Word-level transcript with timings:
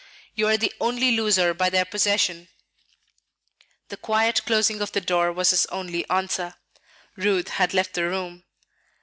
You 0.33 0.47
are 0.47 0.57
the 0.57 0.73
only 0.81 1.11
loser 1.11 1.53
by 1.53 1.69
their 1.69 1.85
possession." 1.85 2.47
The 3.89 3.97
quiet 3.97 4.43
closing 4.47 4.81
of 4.81 4.93
the 4.93 4.99
door 4.99 5.31
was 5.31 5.51
his 5.51 5.67
only 5.67 6.09
answer. 6.09 6.55
Ruth 7.15 7.49
had 7.49 7.75
left 7.75 7.93
the 7.93 8.05
room. 8.09 8.43